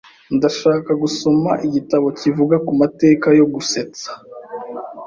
Ndashaka 0.35 0.91
gusoma 1.03 1.51
igitabo 1.67 2.07
kivuga 2.19 2.55
ku 2.65 2.71
mateka 2.81 3.27
yo 3.39 3.45
gusetsa. 3.53 4.09